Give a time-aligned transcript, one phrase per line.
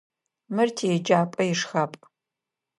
[0.55, 2.01] Мыр тиеджапӏэ ишхапӏ.